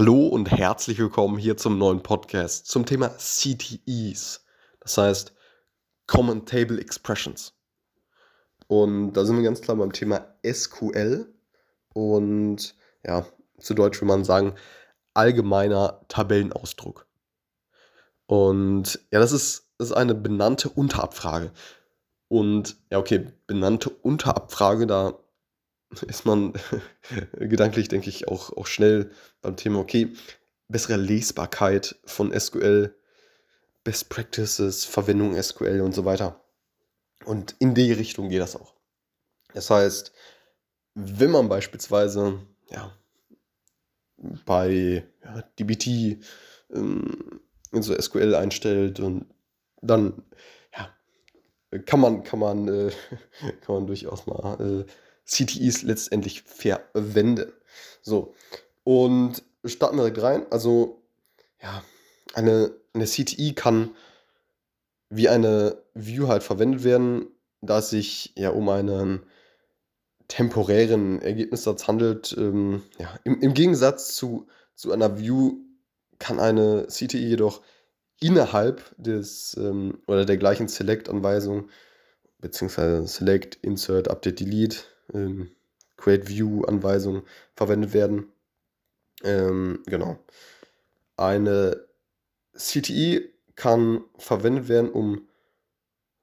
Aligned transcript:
Hallo 0.00 0.28
und 0.28 0.50
herzlich 0.50 0.98
willkommen 0.98 1.36
hier 1.36 1.58
zum 1.58 1.76
neuen 1.76 2.02
Podcast 2.02 2.68
zum 2.68 2.86
Thema 2.86 3.10
CTEs, 3.18 4.46
das 4.80 4.96
heißt 4.96 5.34
Common 6.06 6.46
Table 6.46 6.80
Expressions. 6.80 7.52
Und 8.66 9.12
da 9.12 9.26
sind 9.26 9.36
wir 9.36 9.42
ganz 9.42 9.60
klar 9.60 9.76
beim 9.76 9.92
Thema 9.92 10.24
SQL 10.42 11.30
und 11.92 12.74
ja, 13.04 13.26
zu 13.58 13.74
Deutsch 13.74 14.00
würde 14.00 14.06
man 14.06 14.24
sagen 14.24 14.54
allgemeiner 15.12 16.00
Tabellenausdruck. 16.08 17.06
Und 18.24 19.00
ja, 19.12 19.20
das 19.20 19.32
ist, 19.32 19.68
das 19.76 19.88
ist 19.88 19.96
eine 19.96 20.14
benannte 20.14 20.70
Unterabfrage. 20.70 21.52
Und 22.28 22.78
ja, 22.90 22.96
okay, 22.96 23.26
benannte 23.46 23.90
Unterabfrage, 23.90 24.86
da 24.86 25.19
ist 26.06 26.24
man 26.24 26.52
gedanklich, 27.32 27.88
denke 27.88 28.08
ich, 28.08 28.28
auch, 28.28 28.56
auch 28.56 28.66
schnell 28.66 29.10
beim 29.42 29.56
Thema, 29.56 29.80
okay, 29.80 30.12
bessere 30.68 30.96
Lesbarkeit 30.96 31.96
von 32.04 32.38
SQL, 32.38 32.94
Best 33.82 34.08
Practices, 34.08 34.84
Verwendung 34.84 35.40
SQL 35.40 35.80
und 35.80 35.92
so 35.92 36.04
weiter. 36.04 36.44
Und 37.24 37.54
in 37.58 37.74
die 37.74 37.92
Richtung 37.92 38.28
geht 38.28 38.40
das 38.40 38.56
auch. 38.56 38.74
Das 39.52 39.70
heißt, 39.70 40.12
wenn 40.94 41.30
man 41.30 41.48
beispielsweise 41.48 42.40
ja, 42.70 42.92
bei 44.46 45.04
ja, 45.24 45.42
DBT 45.58 46.22
ähm, 46.72 47.40
so 47.72 47.98
SQL 48.00 48.34
einstellt 48.34 49.00
und 49.00 49.26
dann 49.82 50.22
ja, 50.74 51.78
kann 51.80 52.00
man, 52.00 52.22
kann 52.22 52.38
man, 52.38 52.68
äh, 52.68 52.92
kann 53.62 53.74
man 53.74 53.86
durchaus 53.86 54.26
mal 54.26 54.60
äh, 54.60 54.90
CTEs 55.30 55.82
letztendlich 55.82 56.42
verwenden. 56.42 57.52
So, 58.02 58.34
und 58.84 59.42
starten 59.64 59.96
wir 59.96 60.02
direkt 60.04 60.22
rein. 60.22 60.46
Also, 60.50 61.02
ja, 61.62 61.82
eine, 62.34 62.72
eine 62.94 63.04
CTE 63.04 63.52
kann 63.54 63.90
wie 65.08 65.28
eine 65.28 65.82
View 65.94 66.28
halt 66.28 66.42
verwendet 66.42 66.84
werden, 66.84 67.26
da 67.60 67.78
es 67.78 67.90
sich 67.90 68.32
ja 68.36 68.50
um 68.50 68.68
einen 68.68 69.24
temporären 70.28 71.20
Ergebnissatz 71.20 71.88
handelt. 71.88 72.34
Ähm, 72.38 72.82
ja, 72.98 73.18
im, 73.24 73.40
Im 73.40 73.54
Gegensatz 73.54 74.14
zu, 74.14 74.46
zu 74.74 74.92
einer 74.92 75.18
View 75.18 75.58
kann 76.18 76.38
eine 76.38 76.86
CTE 76.86 77.18
jedoch 77.18 77.62
innerhalb 78.20 78.94
des 78.98 79.56
ähm, 79.56 79.98
oder 80.06 80.24
der 80.24 80.36
gleichen 80.36 80.68
Select-Anweisung 80.68 81.68
beziehungsweise 82.38 83.06
Select, 83.06 83.58
Insert, 83.62 84.08
Update, 84.08 84.40
Delete 84.40 84.78
ähm, 85.14 85.50
Create 85.96 86.28
View 86.28 86.64
Anweisungen 86.64 87.22
verwendet 87.54 87.92
werden. 87.92 88.32
Ähm, 89.22 89.82
genau. 89.86 90.18
Eine 91.16 91.86
CTE 92.54 93.28
kann 93.54 94.04
verwendet 94.16 94.68
werden, 94.68 94.90
um 94.90 95.28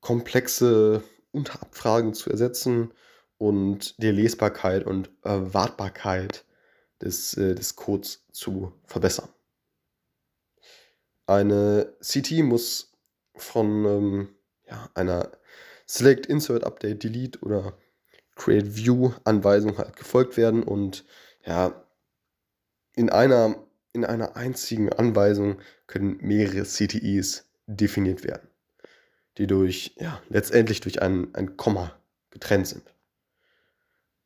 komplexe 0.00 1.02
Unterabfragen 1.32 2.14
zu 2.14 2.30
ersetzen 2.30 2.92
und 3.36 4.02
die 4.02 4.10
Lesbarkeit 4.10 4.86
und 4.86 5.08
äh, 5.24 5.38
Wartbarkeit 5.52 6.44
des, 7.02 7.34
äh, 7.34 7.54
des 7.54 7.76
Codes 7.76 8.24
zu 8.32 8.72
verbessern. 8.84 9.28
Eine 11.26 11.94
CTE 12.00 12.42
muss 12.42 12.92
von 13.36 13.84
ähm, 13.84 14.28
ja, 14.66 14.88
einer 14.94 15.30
Select, 15.86 16.26
Insert, 16.26 16.64
Update, 16.64 17.04
Delete 17.04 17.38
oder 17.40 17.76
Create 18.38 18.76
View 18.76 19.12
Anweisung 19.24 19.76
halt 19.76 19.96
gefolgt 19.96 20.38
werden 20.38 20.62
und 20.62 21.04
ja, 21.44 21.84
in 22.94 23.10
einer, 23.10 23.56
in 23.92 24.04
einer 24.04 24.36
einzigen 24.36 24.90
Anweisung 24.92 25.58
können 25.86 26.18
mehrere 26.20 26.62
CTEs 26.62 27.44
definiert 27.66 28.24
werden, 28.24 28.48
die 29.36 29.46
durch, 29.46 29.94
ja, 29.98 30.22
letztendlich 30.28 30.80
durch 30.80 31.02
ein, 31.02 31.34
ein 31.34 31.56
Komma 31.56 31.92
getrennt 32.30 32.68
sind. 32.68 32.94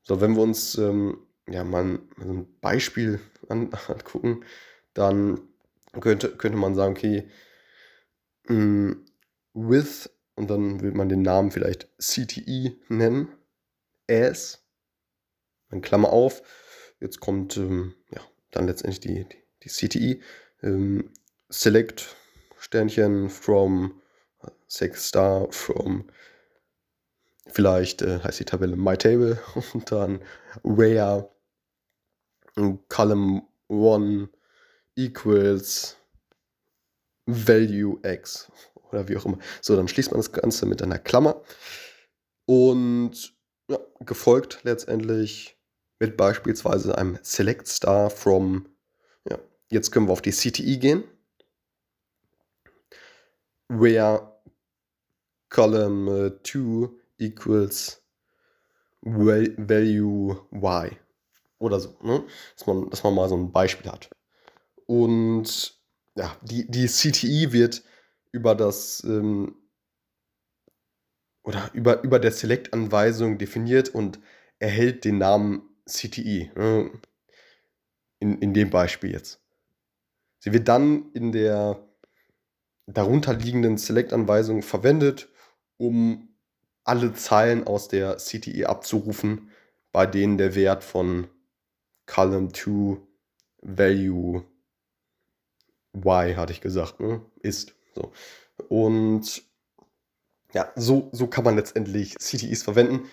So, 0.04 0.20
wenn 0.20 0.36
wir 0.36 0.42
uns 0.42 0.76
ähm, 0.76 1.18
ja, 1.48 1.64
mal 1.64 1.98
ein 2.18 2.46
Beispiel 2.60 3.18
an, 3.48 3.70
angucken, 3.88 4.44
dann 4.94 5.40
könnte, 6.00 6.36
könnte 6.36 6.58
man 6.58 6.74
sagen, 6.74 6.92
okay, 6.92 7.28
mh, 8.48 8.56
mm, 8.56 9.06
with 9.54 10.10
und 10.34 10.50
dann 10.50 10.80
will 10.80 10.92
man 10.92 11.08
den 11.08 11.22
Namen 11.22 11.50
vielleicht 11.50 11.88
CTE 11.98 12.76
nennen 12.88 13.28
as, 14.08 14.64
dann 15.70 15.82
Klammer 15.82 16.10
auf, 16.10 16.42
jetzt 17.00 17.20
kommt 17.20 17.56
ähm, 17.56 17.94
ja, 18.10 18.20
dann 18.50 18.66
letztendlich 18.66 19.00
die, 19.00 19.24
die, 19.24 19.42
die 19.62 19.68
CTE, 19.68 20.20
ähm, 20.62 21.10
select 21.48 22.16
Sternchen 22.58 23.28
from 23.28 24.00
Sex 24.68 25.08
Star 25.08 25.50
from 25.50 26.08
vielleicht 27.46 28.02
äh, 28.02 28.20
heißt 28.20 28.40
die 28.40 28.44
Tabelle 28.44 28.76
My 28.76 28.96
Table. 28.96 29.38
Und 29.74 29.90
dann 29.92 30.20
where 30.62 31.28
column 32.88 33.42
1 33.68 34.28
equals 34.96 35.96
value 37.26 37.98
x 38.02 38.50
oder 38.90 39.08
wie 39.08 39.16
auch 39.16 39.24
immer. 39.24 39.38
So, 39.60 39.76
dann 39.76 39.88
schließt 39.88 40.10
man 40.10 40.18
das 40.20 40.32
Ganze 40.32 40.66
mit 40.66 40.82
einer 40.82 40.98
Klammer. 40.98 41.42
Und 42.44 43.31
ja, 43.68 43.78
gefolgt 44.00 44.60
letztendlich 44.62 45.58
mit 45.98 46.16
beispielsweise 46.16 46.98
einem 46.98 47.18
Select 47.22 47.68
Star 47.68 48.10
from, 48.10 48.68
ja, 49.28 49.38
jetzt 49.70 49.92
können 49.92 50.08
wir 50.08 50.12
auf 50.12 50.22
die 50.22 50.32
CTE 50.32 50.78
gehen, 50.78 51.04
where 53.68 54.32
column 55.48 56.32
2 56.42 56.58
uh, 56.58 56.88
equals 57.18 58.02
value 59.02 60.36
y 60.52 60.96
oder 61.58 61.78
so, 61.78 61.96
ne? 62.02 62.24
dass, 62.56 62.66
man, 62.66 62.90
dass 62.90 63.04
man 63.04 63.14
mal 63.14 63.28
so 63.28 63.36
ein 63.36 63.52
Beispiel 63.52 63.90
hat. 63.90 64.10
Und 64.86 65.80
ja, 66.16 66.36
die, 66.42 66.68
die 66.70 66.86
CTE 66.86 67.52
wird 67.52 67.82
über 68.32 68.54
das 68.54 69.02
ähm, 69.04 69.54
oder 71.42 71.70
über, 71.72 72.02
über 72.02 72.18
der 72.18 72.32
Select-Anweisung 72.32 73.38
definiert 73.38 73.88
und 73.88 74.20
erhält 74.58 75.04
den 75.04 75.18
Namen 75.18 75.62
CTE. 75.86 76.50
Ne? 76.54 76.90
In, 78.20 78.38
in 78.38 78.54
dem 78.54 78.70
Beispiel 78.70 79.12
jetzt. 79.12 79.40
Sie 80.38 80.52
wird 80.52 80.68
dann 80.68 81.10
in 81.12 81.32
der 81.32 81.84
darunterliegenden 82.86 83.78
Select-Anweisung 83.78 84.62
verwendet, 84.62 85.28
um 85.76 86.28
alle 86.84 87.12
Zeilen 87.14 87.66
aus 87.66 87.88
der 87.88 88.16
CTE 88.16 88.68
abzurufen, 88.68 89.50
bei 89.92 90.06
denen 90.06 90.38
der 90.38 90.54
Wert 90.54 90.84
von 90.84 91.28
Column 92.06 92.52
2 92.52 92.98
Value 93.62 94.44
Y, 95.94 96.36
hatte 96.36 96.52
ich 96.52 96.60
gesagt, 96.60 97.00
ne? 97.00 97.24
ist. 97.40 97.74
So. 97.94 98.12
Und 98.68 99.44
ja, 100.52 100.70
so, 100.76 101.08
so 101.12 101.26
kann 101.26 101.44
man 101.44 101.56
letztendlich 101.56 102.16
CTEs 102.18 102.62
verwenden. 102.62 103.08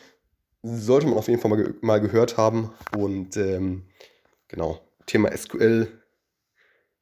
Sollte 0.61 1.07
man 1.07 1.17
auf 1.17 1.27
jeden 1.27 1.41
Fall 1.41 1.50
mal, 1.50 1.63
ge 1.63 1.73
mal 1.81 2.01
gehört 2.01 2.38
haben. 2.38 2.73
Und 2.97 3.38
ähm, 3.38 3.83
genau, 4.47 4.81
Thema 5.05 5.35
SQL, 5.35 5.88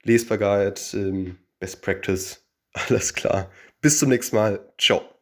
Lesbarkeit, 0.03 0.93
ähm, 0.93 1.37
Best 1.59 1.81
Practice, 1.81 2.45
alles 2.73 3.13
klar. 3.13 3.51
Bis 3.81 3.99
zum 3.99 4.09
nächsten 4.09 4.35
Mal. 4.35 4.73
Ciao. 4.77 5.16